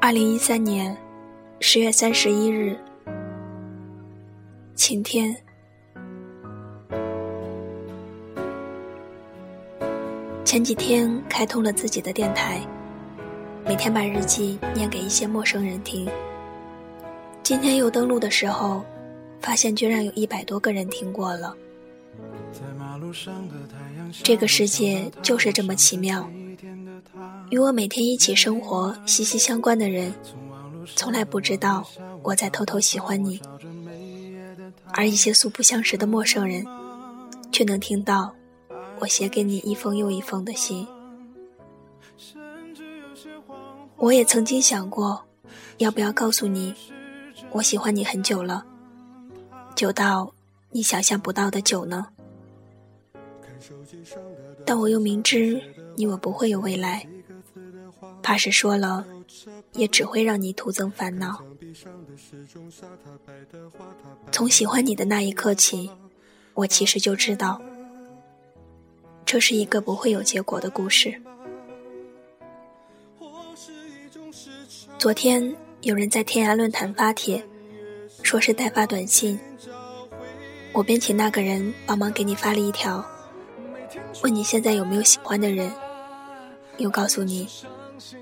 [0.00, 0.94] 二零一三年
[1.60, 2.76] 十月三十一日，
[4.74, 5.34] 晴天。
[10.44, 12.60] 前几天开通了自己的电台，
[13.64, 16.06] 每天把日记念给一些陌生人听。
[17.42, 18.84] 今天又登录的时候，
[19.42, 21.54] 发现居然有一百多个人听过了。
[24.22, 26.28] 这个世界就是这么奇妙。
[27.50, 30.14] 与我每天一起生活息息相关的人，
[30.96, 31.86] 从来不知道
[32.22, 33.38] 我在偷偷喜欢你；
[34.94, 36.64] 而一些素不相识的陌生人，
[37.50, 38.34] 却能听到
[39.00, 40.86] 我写给你一封又一封的信。
[43.96, 45.22] 我也曾经想过，
[45.78, 46.74] 要不要告诉你，
[47.50, 48.64] 我喜欢你很久了，
[49.74, 50.32] 久到
[50.70, 52.06] 你想象不到的久呢？
[54.64, 55.60] 但我又明知
[55.96, 57.06] 你我不会有未来。
[58.22, 59.04] 怕是说了，
[59.72, 61.42] 也只会让你徒增烦恼。
[64.30, 65.90] 从喜欢你的那一刻起，
[66.54, 67.60] 我其实就知道，
[69.26, 71.20] 这是一个不会有结果的故事。
[74.98, 77.44] 昨天有人在天涯论坛发帖，
[78.22, 79.38] 说是代发短信，
[80.72, 83.04] 我便请那个人帮忙给你发了一条，
[84.22, 85.70] 问你现在有没有喜欢的人，
[86.78, 87.46] 又告诉你。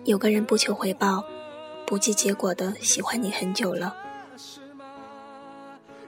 [0.05, 1.25] 有个人不求回报、
[1.87, 3.95] 不计结果的喜欢你很久了，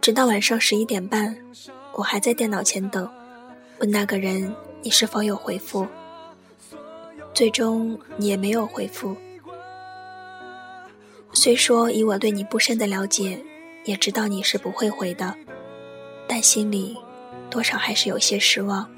[0.01, 1.37] 直到晚上十一点半，
[1.93, 3.09] 我还在电脑前等，
[3.79, 5.87] 问那个人你是否有回复。
[7.33, 9.17] 最终你也没有回复。
[11.33, 13.43] 虽说以我对你不深的了解，
[13.85, 15.35] 也知道你是不会回的，
[16.35, 16.97] 但心里
[17.51, 18.91] 多少还是有些失望。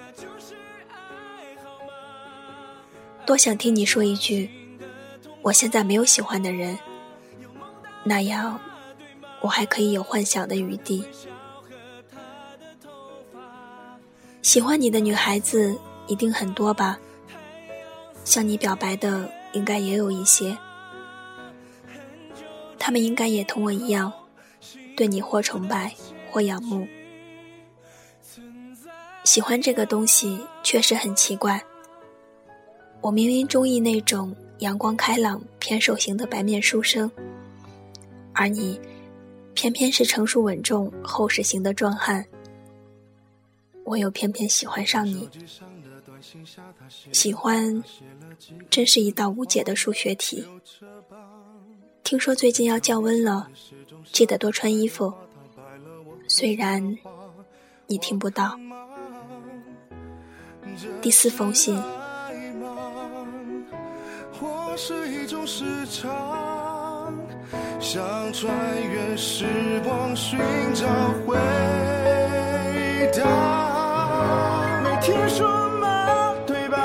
[3.27, 4.49] 多想听你说一句。
[5.43, 6.79] 我现在没有喜欢的人，
[8.05, 8.61] 那样
[9.41, 11.05] 我还可以有幻想的余地。
[14.41, 16.97] 喜欢你的女孩子一定很多吧？
[18.25, 20.57] 向你表白的应该也有一些，
[22.79, 24.13] 他们应该也同我一样，
[24.97, 25.93] 对你或崇拜
[26.31, 26.87] 或仰慕。
[29.25, 31.63] 喜欢这个东西确实很奇怪，
[33.01, 34.35] 我明明中意那种。
[34.61, 37.11] 阳光开朗、偏瘦型的白面书生，
[38.33, 38.81] 而你
[39.53, 42.25] 偏偏是成熟稳重、厚实型的壮汉。
[43.85, 45.29] 我又偏偏喜欢上你，
[47.13, 47.83] 喜欢
[48.71, 50.47] 真是一道无解的数学题。
[52.05, 53.51] 听说最近要降温了，
[54.13, 55.13] 记得多穿衣服。
[56.29, 56.97] 虽然
[57.89, 58.57] 你听不到。
[61.01, 61.81] 第四封信。
[64.33, 67.15] 或是一种时长，
[67.79, 68.03] 想
[68.33, 68.53] 穿
[68.83, 69.47] 越时
[69.85, 70.39] 光寻
[70.75, 70.87] 找
[71.25, 71.37] 回
[73.17, 74.81] 答。
[74.83, 75.47] 没听说
[75.79, 76.35] 吗？
[76.47, 76.77] 对吧？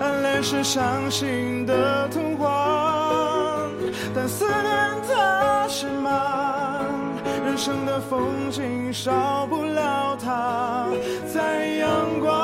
[0.00, 3.68] 暗恋是伤心的童话，
[4.14, 4.64] 但思念
[5.08, 6.78] 它是吗？
[7.44, 10.86] 人生的风景少不了它，
[11.34, 12.39] 在阳光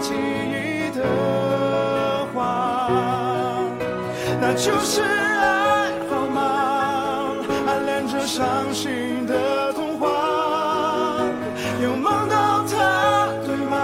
[0.00, 1.04] 记忆的
[2.32, 3.60] 花，
[4.40, 7.36] 那就是爱好吗？
[7.66, 10.08] 暗恋着伤心的童话，
[11.82, 13.76] 有梦到他，对吗？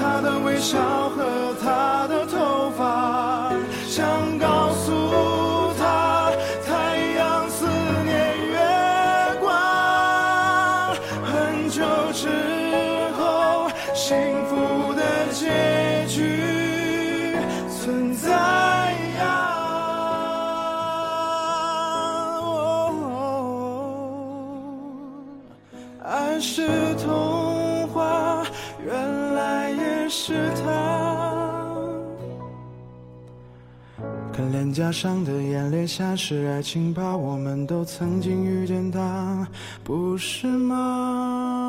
[0.00, 0.78] 他的微笑
[1.10, 3.52] 和他的头发，
[3.88, 6.30] 想告诉他，
[6.64, 7.66] 太阳思
[8.04, 8.14] 念
[8.48, 8.58] 月
[9.40, 10.94] 光，
[11.24, 12.28] 很久之
[13.18, 14.16] 后，幸
[26.46, 28.44] 是童话，
[28.84, 31.90] 原来也是糖
[34.30, 37.16] 看脸颊上的眼泪，像是爱情吧？
[37.16, 39.48] 我们都曾经遇见他，
[39.82, 41.63] 不是吗？